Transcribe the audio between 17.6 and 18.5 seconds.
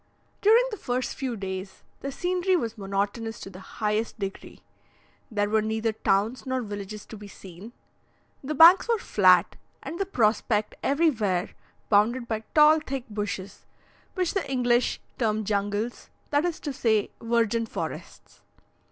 forests."